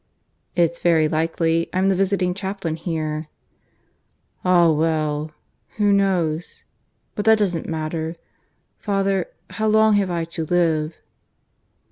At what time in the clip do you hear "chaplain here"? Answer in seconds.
2.33-3.27